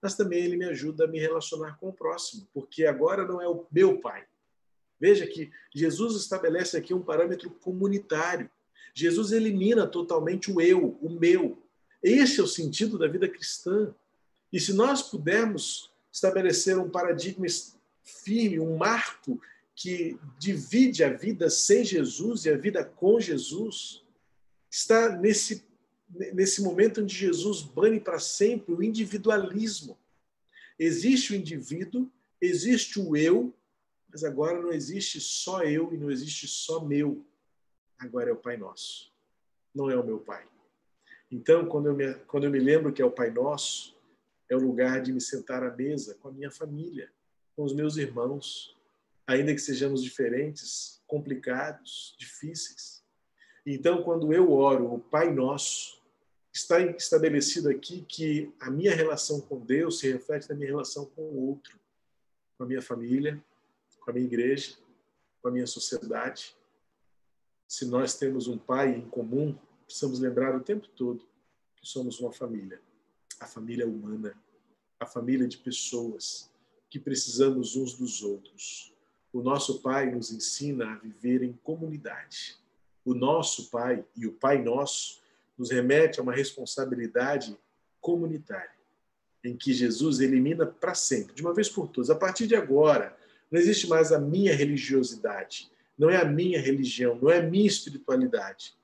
[0.00, 3.48] mas também ele me ajuda a me relacionar com o próximo, porque agora não é
[3.48, 4.24] o meu pai.
[5.00, 8.48] Veja que Jesus estabelece aqui um parâmetro comunitário.
[8.94, 11.60] Jesus elimina totalmente o eu, o meu.
[12.00, 13.92] Esse é o sentido da vida cristã.
[14.56, 17.44] E se nós pudermos estabelecer um paradigma
[18.02, 19.38] firme, um marco
[19.74, 24.02] que divide a vida sem Jesus e a vida com Jesus,
[24.70, 25.62] está nesse,
[26.32, 29.98] nesse momento onde Jesus bane para sempre o individualismo.
[30.78, 33.52] Existe o indivíduo, existe o eu,
[34.10, 37.22] mas agora não existe só eu e não existe só meu.
[37.98, 39.12] Agora é o Pai Nosso.
[39.74, 40.46] Não é o meu Pai.
[41.30, 43.95] Então, quando eu me, quando eu me lembro que é o Pai Nosso,
[44.48, 47.10] é o lugar de me sentar à mesa com a minha família,
[47.54, 48.76] com os meus irmãos,
[49.26, 53.04] ainda que sejamos diferentes, complicados, difíceis.
[53.64, 56.00] Então, quando eu oro o Pai Nosso,
[56.52, 61.22] está estabelecido aqui que a minha relação com Deus se reflete na minha relação com
[61.22, 61.78] o outro,
[62.56, 63.42] com a minha família,
[64.00, 64.76] com a minha igreja,
[65.42, 66.56] com a minha sociedade.
[67.66, 71.26] Se nós temos um Pai em comum, precisamos lembrar o tempo todo
[71.76, 72.80] que somos uma família,
[73.40, 74.34] a família humana,
[74.98, 76.50] a família de pessoas
[76.88, 78.92] que precisamos uns dos outros.
[79.32, 82.56] O nosso Pai nos ensina a viver em comunidade.
[83.04, 85.20] O nosso Pai e o Pai Nosso
[85.56, 87.56] nos remete a uma responsabilidade
[88.00, 88.76] comunitária,
[89.44, 92.10] em que Jesus elimina para sempre, de uma vez por todas.
[92.10, 93.16] A partir de agora,
[93.50, 97.66] não existe mais a minha religiosidade, não é a minha religião, não é a minha
[97.66, 98.74] espiritualidade,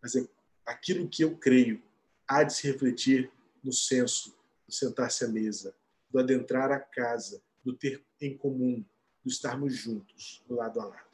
[0.00, 0.26] mas é
[0.64, 1.82] aquilo que eu creio
[2.26, 3.30] há de se refletir
[3.66, 4.32] no senso
[4.66, 5.74] do sentar-se à mesa,
[6.08, 8.84] do adentrar a casa, do ter em comum,
[9.24, 11.06] do estarmos juntos, lado a lado.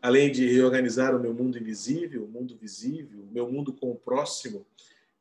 [0.00, 3.96] Além de reorganizar o meu mundo invisível, o mundo visível, o meu mundo com o
[3.96, 4.66] próximo,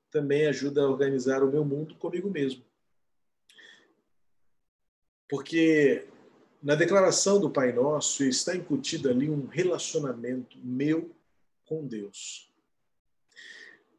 [0.09, 2.63] também ajuda a organizar o meu mundo comigo mesmo.
[5.27, 6.07] Porque
[6.63, 11.13] na declaração do Pai Nosso está incutido ali um relacionamento meu
[11.65, 12.49] com Deus.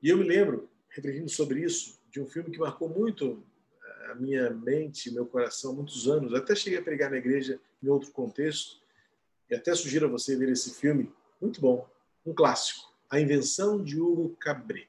[0.02, 3.44] E eu me lembro, refletindo sobre isso, de um filme que marcou muito
[4.10, 6.32] a minha mente, meu coração muitos anos.
[6.32, 8.80] Até cheguei a pregar na igreja em outro contexto.
[9.50, 11.88] E até sugiro a você ver esse filme, muito bom,
[12.24, 14.88] um clássico, A Invenção de Hugo Cabret.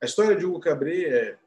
[0.00, 1.38] A história de Hugo Cabret é,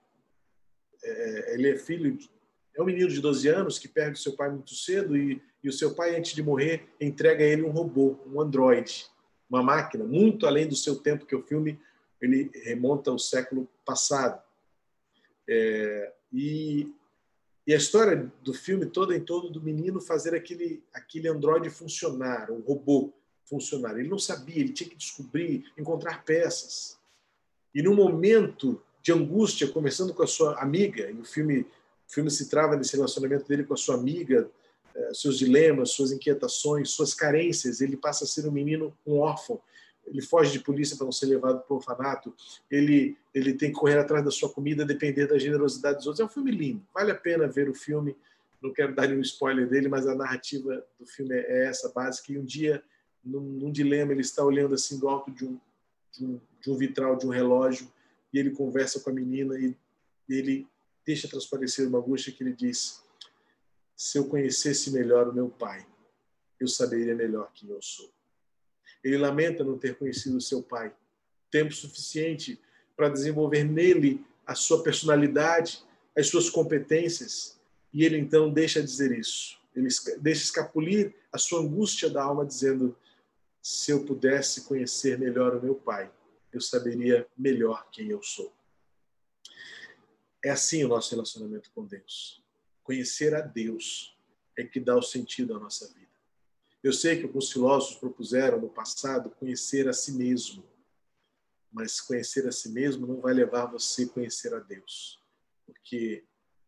[1.04, 2.30] é ele é filho, de,
[2.76, 5.74] é um menino de 12 anos que perde seu pai muito cedo e, e o
[5.74, 9.08] seu pai, antes de morrer, entrega a ele um robô, um androide,
[9.50, 11.80] uma máquina, muito além do seu tempo, que o filme
[12.22, 14.42] ele remonta ao século passado.
[15.48, 16.94] É, e,
[17.66, 22.52] e, a história do filme toda em torno do menino fazer aquele, aquele androide funcionar,
[22.52, 23.12] o robô
[23.46, 23.98] funcionar.
[23.98, 27.00] Ele não sabia, ele tinha que descobrir, encontrar peças.
[27.74, 32.30] E no momento de angústia, conversando com a sua amiga, e o filme, o filme
[32.30, 34.50] se trava nesse relacionamento dele com a sua amiga,
[34.96, 39.60] eh, seus dilemas, suas inquietações, suas carências, ele passa a ser um menino, um órfão,
[40.10, 42.34] ele foge de polícia para não ser levado para o orfanato,
[42.70, 46.20] ele, ele tem que correr atrás da sua comida, depender da generosidade dos outros.
[46.20, 48.16] É um filme lindo, vale a pena ver o filme.
[48.62, 52.34] Não quero dar nenhum spoiler dele, mas a narrativa do filme é essa, básica.
[52.34, 52.84] E um dia,
[53.24, 55.60] num, num dilema, ele está olhando assim do alto de um,
[56.12, 57.90] de um, de um vitral de um relógio
[58.34, 59.76] e ele conversa com a menina e
[60.28, 60.68] ele
[61.06, 63.02] deixa transparecer uma angústia que ele diz:
[63.96, 65.86] Se eu conhecesse melhor o meu pai,
[66.60, 68.12] eu saberia melhor quem eu sou.
[69.04, 70.94] Ele lamenta não ter conhecido seu pai.
[71.52, 72.60] Tempo suficiente
[72.96, 75.84] para desenvolver nele a sua personalidade,
[76.18, 77.60] as suas competências.
[77.94, 79.58] E ele então deixa dizer isso.
[79.76, 79.88] Ele
[80.20, 82.96] deixa escapulir a sua angústia da alma, dizendo:
[83.62, 86.12] Se eu pudesse conhecer melhor o meu pai,
[86.52, 88.54] eu saberia melhor quem eu sou.
[90.44, 92.44] É assim o nosso relacionamento com Deus.
[92.84, 94.18] Conhecer a Deus
[94.58, 96.09] é que dá o sentido à nossa vida.
[96.82, 100.64] Eu sei que alguns filósofos propuseram no passado conhecer a si mesmo,
[101.72, 105.20] mas conhecer a si mesmo não vai levar você a conhecer a Deus,
[105.66, 106.24] porque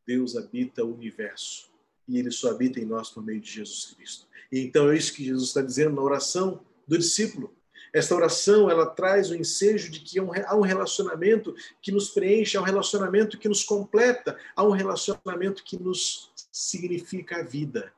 [0.06, 1.72] Deus habita o universo
[2.08, 4.28] e ele só habita em nós por meio de Jesus Cristo.
[4.52, 7.56] E então é isso que Jesus está dizendo na oração do discípulo.
[7.94, 12.62] Esta oração ela traz o ensejo de que há um relacionamento que nos preenche, há
[12.62, 17.94] um relacionamento que nos completa, há um relacionamento que nos significa a vida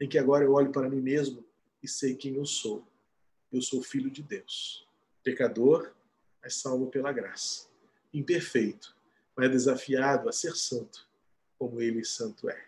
[0.00, 1.44] em que agora eu olho para mim mesmo
[1.82, 2.86] e sei quem eu sou.
[3.52, 4.86] Eu sou filho de Deus,
[5.22, 5.92] pecador,
[6.42, 7.68] mas salvo pela graça,
[8.12, 8.96] imperfeito,
[9.36, 11.06] mas desafiado a ser santo,
[11.58, 12.66] como Ele santo é.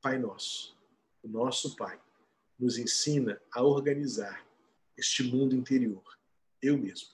[0.00, 0.76] Pai nosso,
[1.22, 1.98] o nosso Pai,
[2.58, 4.46] nos ensina a organizar
[4.96, 6.02] este mundo interior,
[6.60, 7.08] eu mesmo.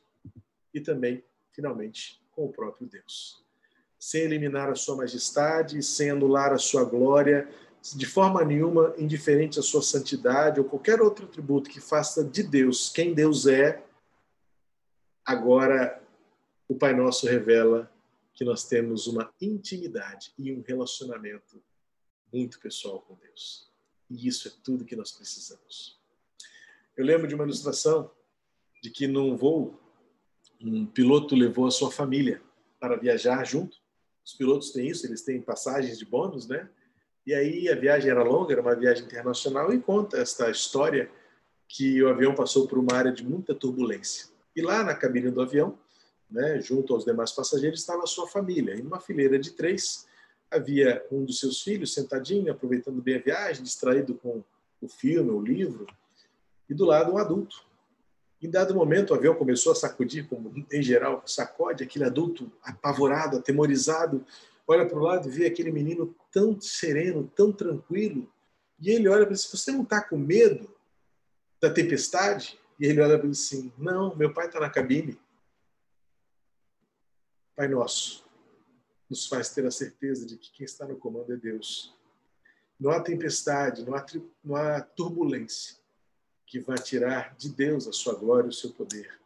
[0.75, 3.43] E também, finalmente, com o próprio Deus.
[3.99, 7.49] Sem eliminar a sua majestade, sem anular a sua glória,
[7.95, 12.89] de forma nenhuma indiferente à sua santidade ou qualquer outro atributo que faça de Deus
[12.89, 13.85] quem Deus é,
[15.25, 16.03] agora
[16.69, 17.93] o Pai Nosso revela
[18.35, 21.63] que nós temos uma intimidade e um relacionamento
[22.33, 23.71] muito pessoal com Deus.
[24.11, 25.99] E isso é tudo que nós precisamos.
[26.97, 28.11] Eu lembro de uma ilustração
[28.83, 29.81] de que num voo,
[30.61, 32.43] um piloto levou a sua família
[32.79, 33.79] para viajar junto.
[34.25, 36.69] Os pilotos têm isso, eles têm passagens de bônus, né?
[37.27, 41.11] E aí a viagem era longa, era uma viagem internacional, e conta esta história
[41.69, 44.29] que o avião passou por uma área de muita turbulência.
[44.55, 45.77] E lá na cabine do avião,
[46.31, 48.77] né, junto aos demais passageiros, estava a sua família.
[48.77, 50.07] Em uma fileira de três,
[50.49, 54.45] havia um dos seus filhos sentadinho, aproveitando bem a viagem, distraído com
[54.81, 55.87] o filme, o livro,
[56.71, 57.65] e do lado um adulto.
[58.41, 63.39] Em dado momento, o avião começou a sacudir, como em geral sacode, aquele adulto apavorado,
[63.39, 64.25] atemorizado,
[64.67, 68.31] olha para o lado e vê aquele menino tão sereno, tão tranquilo,
[68.79, 70.75] e ele olha para ele Você não está com medo
[71.61, 72.59] da tempestade?
[72.79, 75.19] E ele olha para ele assim: Não, meu pai está na cabine.
[77.55, 78.27] Pai Nosso,
[79.09, 81.95] nos faz ter a certeza de que quem está no comando é Deus.
[82.79, 84.05] Não há tempestade, não há,
[84.45, 85.77] não há turbulência
[86.47, 89.19] que vai tirar de Deus a sua glória o seu poder,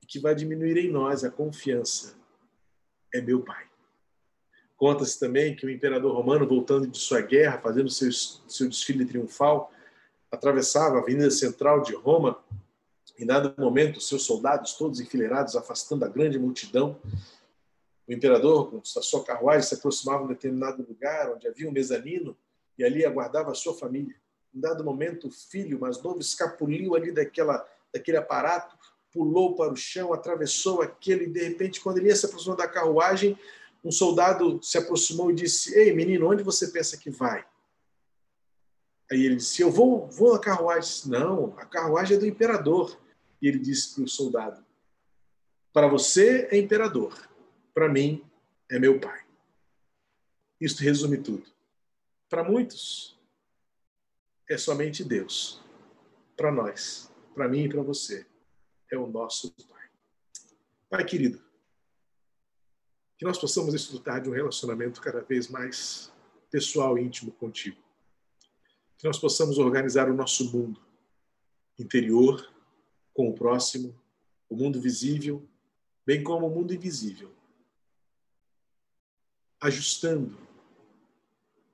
[0.00, 2.16] e que vai diminuir em nós a confiança.
[3.12, 3.73] É meu Pai.
[4.84, 9.72] Conta-se também que o imperador romano, voltando de sua guerra, fazendo seu, seu desfile triunfal,
[10.30, 12.38] atravessava a avenida central de Roma.
[13.18, 17.00] Em dado momento, seus soldados, todos enfileirados, afastando a grande multidão,
[18.06, 21.72] o imperador, com a sua carruagem, se aproximava de um determinado lugar onde havia um
[21.72, 22.36] mezanino
[22.76, 24.14] e ali aguardava a sua família.
[24.54, 28.76] Em dado momento, o filho mais novo escapuliu ali daquela, daquele aparato,
[29.10, 32.68] pulou para o chão, atravessou aquele, e de repente, quando ele ia se aproximar da
[32.68, 33.38] carruagem,
[33.84, 37.46] um soldado se aproximou e disse: Ei, menino, onde você pensa que vai?
[39.10, 41.10] Aí ele disse: Eu vou, vou na carruagem.
[41.10, 42.98] Não, a carruagem é do imperador.
[43.42, 44.64] E ele disse para o soldado:
[45.72, 47.28] Para você é imperador,
[47.74, 48.24] para mim
[48.70, 49.22] é meu pai.
[50.58, 51.44] Isto resume tudo.
[52.30, 53.18] Para muitos,
[54.48, 55.62] é somente Deus.
[56.36, 58.26] Para nós, para mim e para você,
[58.90, 59.88] é o nosso Pai.
[60.88, 61.40] Pai querido,
[63.24, 66.12] que nós possamos desfrutar de um relacionamento cada vez mais
[66.50, 67.80] pessoal e íntimo contigo.
[68.98, 70.78] Que nós possamos organizar o nosso mundo
[71.78, 72.52] interior
[73.14, 73.98] com o próximo,
[74.46, 75.42] o mundo visível,
[76.04, 77.32] bem como o mundo invisível,
[79.58, 80.36] ajustando,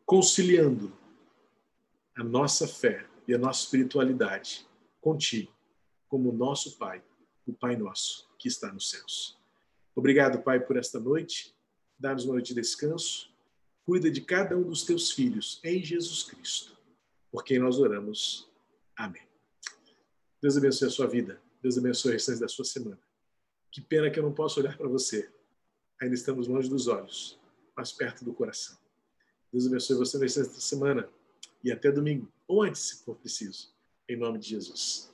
[0.07, 0.97] conciliando
[2.17, 4.69] a nossa fé e a nossa espiritualidade
[5.01, 5.53] contigo,
[6.07, 7.03] como nosso Pai,
[7.45, 9.40] o Pai nosso que está nos céus.
[9.95, 11.55] Obrigado, Pai, por esta noite.
[11.99, 13.31] Dá-nos uma noite de descanso.
[13.85, 16.77] Cuida de cada um dos teus filhos em Jesus Cristo,
[17.31, 18.49] por quem nós oramos.
[18.97, 19.23] Amém.
[20.41, 21.41] Deus abençoe a sua vida.
[21.63, 23.01] Deus abençoe o restante da sua semana.
[23.71, 25.31] Que pena que eu não posso olhar para você.
[26.01, 27.39] Ainda estamos longe dos olhos,
[27.77, 28.77] mas perto do coração.
[29.53, 31.09] Deus abençoe você no restante da semana
[31.63, 33.75] e até domingo, ou antes, se for preciso.
[34.09, 35.13] Em nome de Jesus.